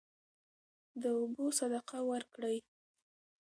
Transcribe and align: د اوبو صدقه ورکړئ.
د 1.01 1.03
اوبو 1.17 1.45
صدقه 1.59 1.99
ورکړئ. 2.11 2.57